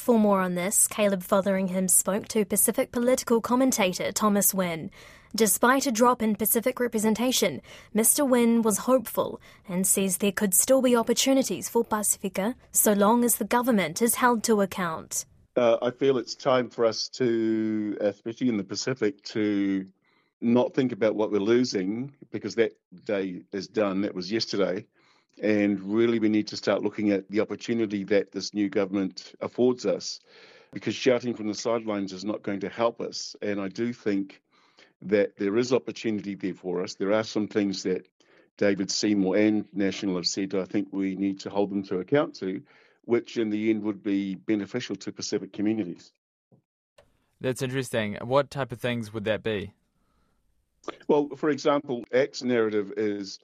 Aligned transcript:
For 0.00 0.18
more 0.18 0.40
on 0.40 0.54
this, 0.54 0.88
Caleb 0.88 1.22
Fotheringham 1.22 1.86
spoke 1.86 2.26
to 2.28 2.46
Pacific 2.46 2.90
political 2.90 3.42
commentator 3.42 4.10
Thomas 4.12 4.54
Wynne. 4.54 4.90
Despite 5.36 5.86
a 5.86 5.92
drop 5.92 6.22
in 6.22 6.36
Pacific 6.36 6.80
representation, 6.80 7.60
Mr. 7.94 8.26
Wynne 8.26 8.62
was 8.62 8.78
hopeful 8.78 9.42
and 9.68 9.86
says 9.86 10.16
there 10.16 10.32
could 10.32 10.54
still 10.54 10.80
be 10.80 10.96
opportunities 10.96 11.68
for 11.68 11.84
Pasifika 11.84 12.54
so 12.72 12.94
long 12.94 13.24
as 13.24 13.36
the 13.36 13.44
government 13.44 14.00
is 14.00 14.14
held 14.14 14.42
to 14.44 14.62
account. 14.62 15.26
Uh, 15.54 15.76
I 15.82 15.90
feel 15.90 16.16
it's 16.16 16.34
time 16.34 16.70
for 16.70 16.86
us 16.86 17.06
to, 17.10 17.98
especially 18.00 18.48
in 18.48 18.56
the 18.56 18.64
Pacific, 18.64 19.22
to 19.24 19.84
not 20.40 20.72
think 20.72 20.92
about 20.92 21.14
what 21.14 21.30
we're 21.30 21.40
losing 21.40 22.10
because 22.30 22.54
that 22.54 22.72
day 23.04 23.42
is 23.52 23.68
done. 23.68 24.00
That 24.00 24.14
was 24.14 24.32
yesterday. 24.32 24.86
And 25.40 25.80
really, 25.80 26.18
we 26.18 26.28
need 26.28 26.48
to 26.48 26.56
start 26.56 26.82
looking 26.82 27.10
at 27.10 27.28
the 27.30 27.40
opportunity 27.40 28.04
that 28.04 28.30
this 28.30 28.52
new 28.52 28.68
government 28.68 29.34
affords 29.40 29.86
us 29.86 30.20
because 30.72 30.94
shouting 30.94 31.34
from 31.34 31.48
the 31.48 31.54
sidelines 31.54 32.12
is 32.12 32.24
not 32.24 32.42
going 32.42 32.60
to 32.60 32.68
help 32.68 33.00
us. 33.00 33.34
And 33.40 33.60
I 33.60 33.68
do 33.68 33.92
think 33.92 34.40
that 35.02 35.36
there 35.38 35.56
is 35.56 35.72
opportunity 35.72 36.34
there 36.34 36.54
for 36.54 36.82
us. 36.82 36.94
There 36.94 37.12
are 37.12 37.24
some 37.24 37.48
things 37.48 37.84
that 37.84 38.06
David 38.58 38.90
Seymour 38.90 39.36
and 39.36 39.64
National 39.72 40.16
have 40.16 40.26
said 40.26 40.54
I 40.54 40.64
think 40.64 40.88
we 40.92 41.16
need 41.16 41.40
to 41.40 41.50
hold 41.50 41.70
them 41.70 41.82
to 41.84 42.00
account 42.00 42.34
to, 42.36 42.62
which 43.06 43.38
in 43.38 43.48
the 43.48 43.70
end 43.70 43.82
would 43.82 44.02
be 44.02 44.34
beneficial 44.34 44.96
to 44.96 45.12
Pacific 45.12 45.54
communities. 45.54 46.12
That's 47.40 47.62
interesting. 47.62 48.18
What 48.20 48.50
type 48.50 48.70
of 48.70 48.78
things 48.78 49.14
would 49.14 49.24
that 49.24 49.42
be? 49.42 49.72
Well, 51.08 51.30
for 51.36 51.48
example, 51.48 52.04
ACT's 52.12 52.42
narrative 52.42 52.92
is 52.98 53.38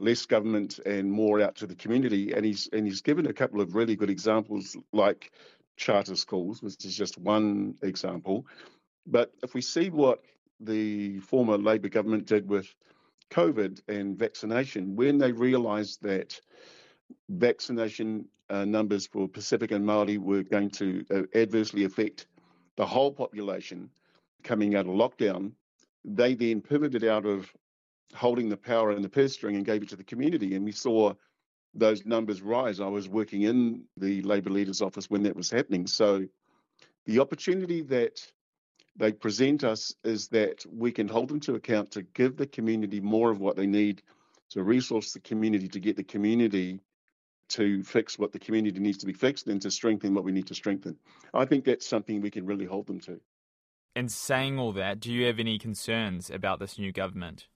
less 0.00 0.26
government 0.26 0.80
and 0.86 1.10
more 1.10 1.40
out 1.40 1.54
to 1.56 1.66
the 1.66 1.74
community, 1.74 2.32
and 2.32 2.44
he's 2.44 2.68
and 2.72 2.86
he's 2.86 3.02
given 3.02 3.26
a 3.26 3.32
couple 3.32 3.60
of 3.60 3.74
really 3.74 3.94
good 3.94 4.10
examples, 4.10 4.76
like 4.92 5.32
charter 5.76 6.16
schools, 6.16 6.62
which 6.62 6.84
is 6.84 6.96
just 6.96 7.18
one 7.18 7.74
example. 7.82 8.46
But 9.06 9.32
if 9.42 9.54
we 9.54 9.60
see 9.60 9.90
what 9.90 10.20
the 10.60 11.20
former 11.20 11.56
Labour 11.56 11.88
government 11.88 12.26
did 12.26 12.48
with 12.48 12.74
COVID 13.30 13.80
and 13.88 14.18
vaccination 14.18 14.96
when 14.96 15.18
they 15.18 15.32
realised 15.32 16.02
that 16.02 16.38
vaccination 17.28 18.26
uh, 18.50 18.64
numbers 18.64 19.06
for 19.06 19.28
Pacific 19.28 19.70
and 19.70 19.86
Maori 19.86 20.18
were 20.18 20.42
going 20.42 20.70
to 20.70 21.04
uh, 21.14 21.22
adversely 21.34 21.84
affect 21.84 22.26
the 22.76 22.84
whole 22.84 23.12
population 23.12 23.88
coming 24.42 24.74
out 24.74 24.86
of 24.86 24.92
lockdown. 24.92 25.52
They 26.04 26.34
then 26.34 26.60
pivoted 26.60 27.04
out 27.04 27.26
of 27.26 27.52
holding 28.14 28.48
the 28.48 28.56
power 28.56 28.90
and 28.90 29.04
the 29.04 29.08
purse 29.08 29.32
string 29.32 29.56
and 29.56 29.64
gave 29.64 29.82
it 29.82 29.88
to 29.90 29.96
the 29.96 30.04
community, 30.04 30.54
and 30.54 30.64
we 30.64 30.72
saw 30.72 31.14
those 31.74 32.04
numbers 32.04 32.42
rise. 32.42 32.80
I 32.80 32.88
was 32.88 33.08
working 33.08 33.42
in 33.42 33.84
the 33.96 34.22
Labour 34.22 34.50
leader's 34.50 34.82
office 34.82 35.08
when 35.08 35.22
that 35.24 35.36
was 35.36 35.50
happening. 35.50 35.86
So 35.86 36.26
the 37.06 37.20
opportunity 37.20 37.82
that 37.82 38.20
they 38.96 39.12
present 39.12 39.64
us 39.64 39.94
is 40.04 40.28
that 40.28 40.64
we 40.70 40.92
can 40.92 41.08
hold 41.08 41.28
them 41.28 41.40
to 41.40 41.54
account 41.54 41.92
to 41.92 42.02
give 42.02 42.36
the 42.36 42.46
community 42.46 43.00
more 43.00 43.30
of 43.30 43.40
what 43.40 43.56
they 43.56 43.66
need 43.66 44.02
to 44.50 44.62
resource 44.62 45.12
the 45.12 45.20
community 45.20 45.68
to 45.68 45.80
get 45.80 45.96
the 45.96 46.02
community 46.02 46.80
to 47.50 47.82
fix 47.82 48.18
what 48.18 48.32
the 48.32 48.38
community 48.38 48.78
needs 48.78 48.98
to 48.98 49.06
be 49.06 49.12
fixed 49.12 49.46
and 49.46 49.60
to 49.62 49.70
strengthen 49.70 50.14
what 50.14 50.24
we 50.24 50.32
need 50.32 50.46
to 50.46 50.54
strengthen. 50.54 50.96
I 51.34 51.44
think 51.44 51.64
that's 51.64 51.86
something 51.86 52.20
we 52.20 52.30
can 52.30 52.46
really 52.46 52.64
hold 52.64 52.86
them 52.86 53.00
to. 53.00 53.20
And 53.96 54.10
saying 54.10 54.58
all 54.58 54.72
that, 54.72 55.00
do 55.00 55.12
you 55.12 55.26
have 55.26 55.40
any 55.40 55.58
concerns 55.58 56.30
about 56.30 56.60
this 56.60 56.78
new 56.78 56.92
government? 56.92 57.48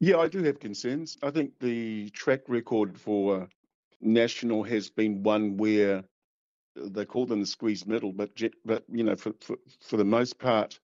Yeah, 0.00 0.18
I 0.18 0.28
do 0.28 0.42
have 0.42 0.60
concerns. 0.60 1.16
I 1.22 1.30
think 1.30 1.58
the 1.60 2.10
track 2.10 2.42
record 2.48 2.98
for 2.98 3.48
National 4.00 4.62
has 4.64 4.90
been 4.90 5.22
one 5.22 5.56
where 5.56 6.04
they 6.76 7.04
call 7.04 7.26
them 7.26 7.40
the 7.40 7.46
squeeze 7.46 7.86
middle, 7.86 8.12
but 8.12 8.30
but 8.64 8.84
you 8.92 9.04
know, 9.04 9.16
for, 9.16 9.32
for, 9.40 9.56
for 9.80 9.96
the 9.96 10.04
most 10.04 10.38
part, 10.38 10.78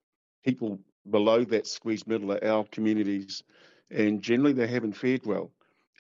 people 0.45 0.81
below 1.11 1.45
that 1.45 1.67
squeeze 1.67 2.07
middle 2.07 2.33
are 2.33 2.45
our 2.45 2.65
communities, 2.67 3.43
and 3.91 4.23
generally 4.23 4.53
they 4.53 4.67
haven't 4.69 4.95
fared 4.95 5.27
well. 5.27 5.51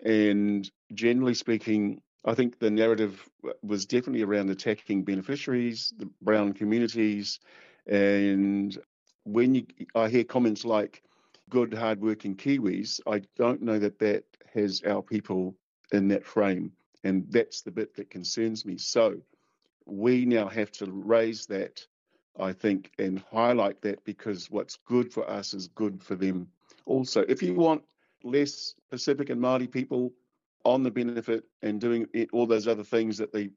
And 0.04 0.70
generally 0.94 1.34
speaking, 1.34 2.00
I 2.24 2.34
think 2.34 2.58
the 2.58 2.70
narrative 2.70 3.28
was 3.62 3.86
definitely 3.86 4.22
around 4.22 4.50
attacking 4.50 5.04
beneficiaries, 5.04 5.92
the 5.98 6.08
brown 6.22 6.52
communities, 6.54 7.40
and 7.86 8.78
when 9.24 9.54
you, 9.54 9.66
I 9.94 10.08
hear 10.08 10.24
comments 10.24 10.64
like 10.64 11.02
"good, 11.50 11.74
hardworking 11.74 12.36
Kiwis," 12.36 13.00
I 13.06 13.20
don't 13.36 13.60
know 13.60 13.78
that 13.78 13.98
that 13.98 14.24
has 14.54 14.82
our 14.82 15.02
people 15.02 15.56
in 15.92 16.08
that 16.08 16.24
frame, 16.24 16.72
and 17.04 17.30
that's 17.30 17.62
the 17.62 17.70
bit 17.70 17.94
that 17.96 18.10
concerns 18.10 18.64
me. 18.64 18.78
So 18.78 19.20
we 19.86 20.24
now 20.24 20.48
have 20.48 20.70
to 20.72 20.86
raise 20.90 21.46
that, 21.46 21.86
I 22.38 22.52
think, 22.52 22.92
and 22.98 23.18
highlight 23.18 23.82
that 23.82 24.04
because 24.04 24.50
what's 24.50 24.78
good 24.86 25.12
for 25.12 25.28
us 25.28 25.52
is 25.52 25.68
good 25.68 26.02
for 26.02 26.14
them 26.14 26.48
also. 26.86 27.22
If 27.28 27.42
you 27.42 27.54
want 27.54 27.82
less 28.22 28.74
Pacific 28.90 29.30
and 29.30 29.40
Māori 29.40 29.70
people 29.70 30.12
on 30.64 30.82
the 30.82 30.90
benefit 30.90 31.44
and 31.62 31.80
doing 31.80 32.06
all 32.32 32.46
those 32.46 32.68
other 32.68 32.84
things 32.84 33.18
that 33.18 33.32
they 33.32 33.50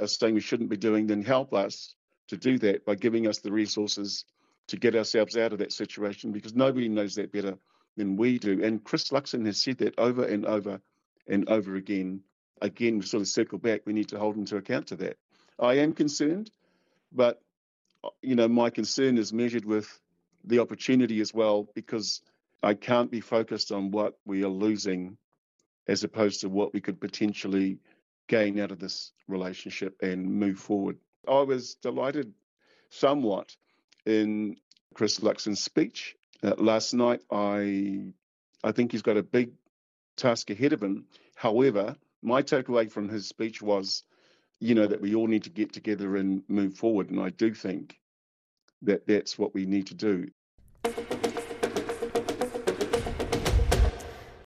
are 0.00 0.06
saying 0.06 0.34
we 0.34 0.40
shouldn't 0.40 0.70
be 0.70 0.76
doing, 0.76 1.06
then 1.06 1.22
help 1.22 1.52
us 1.52 1.94
to 2.28 2.36
do 2.36 2.58
that 2.58 2.84
by 2.84 2.94
giving 2.94 3.26
us 3.26 3.38
the 3.38 3.52
resources 3.52 4.24
to 4.68 4.76
get 4.76 4.96
ourselves 4.96 5.36
out 5.36 5.52
of 5.52 5.58
that 5.58 5.72
situation 5.72 6.32
because 6.32 6.54
nobody 6.54 6.88
knows 6.88 7.14
that 7.14 7.32
better 7.32 7.56
than 7.96 8.16
we 8.16 8.38
do. 8.38 8.62
And 8.62 8.82
Chris 8.82 9.10
Luxon 9.10 9.46
has 9.46 9.62
said 9.62 9.78
that 9.78 9.98
over 9.98 10.24
and 10.24 10.44
over 10.44 10.80
and 11.26 11.48
over 11.48 11.76
again. 11.76 12.20
Again, 12.60 12.98
we 12.98 13.06
sort 13.06 13.20
of 13.20 13.28
circle 13.28 13.58
back, 13.58 13.82
we 13.84 13.92
need 13.92 14.08
to 14.08 14.18
hold 14.18 14.36
him 14.36 14.46
to 14.46 14.56
account 14.56 14.88
to 14.88 14.96
that. 14.96 15.16
I 15.58 15.74
am 15.74 15.92
concerned, 15.92 16.50
but 17.12 17.40
uh, 18.04 18.10
you 18.22 18.34
know 18.34 18.48
my 18.48 18.70
concern 18.70 19.18
is 19.18 19.32
measured 19.32 19.64
with 19.64 20.00
the 20.44 20.60
opportunity 20.60 21.20
as 21.20 21.32
well 21.34 21.68
because 21.74 22.22
I 22.62 22.74
can't 22.74 23.10
be 23.10 23.20
focused 23.20 23.72
on 23.72 23.90
what 23.90 24.18
we 24.24 24.42
are 24.44 24.48
losing 24.48 25.16
as 25.88 26.04
opposed 26.04 26.40
to 26.40 26.48
what 26.48 26.72
we 26.72 26.80
could 26.80 27.00
potentially 27.00 27.78
gain 28.28 28.58
out 28.58 28.72
of 28.72 28.78
this 28.78 29.12
relationship 29.28 29.96
and 30.02 30.26
move 30.26 30.58
forward. 30.58 30.98
I 31.28 31.42
was 31.42 31.74
delighted 31.76 32.32
somewhat 32.90 33.54
in 34.06 34.56
Chris 34.94 35.20
Luxon's 35.20 35.62
speech 35.62 36.16
uh, 36.42 36.54
last 36.58 36.94
night. 36.94 37.20
I 37.30 38.12
I 38.64 38.72
think 38.72 38.92
he's 38.92 39.02
got 39.02 39.16
a 39.16 39.22
big 39.22 39.52
task 40.16 40.50
ahead 40.50 40.72
of 40.72 40.82
him. 40.82 41.06
However, 41.34 41.96
my 42.22 42.42
takeaway 42.42 42.90
from 42.90 43.08
his 43.08 43.28
speech 43.28 43.60
was 43.60 44.04
you 44.60 44.74
know, 44.74 44.86
that 44.86 45.00
we 45.00 45.14
all 45.14 45.26
need 45.26 45.44
to 45.44 45.50
get 45.50 45.72
together 45.72 46.16
and 46.16 46.42
move 46.48 46.74
forward. 46.74 47.10
And 47.10 47.20
I 47.20 47.30
do 47.30 47.52
think 47.52 47.98
that 48.82 49.06
that's 49.06 49.38
what 49.38 49.54
we 49.54 49.66
need 49.66 49.86
to 49.88 49.94
do. 49.94 50.28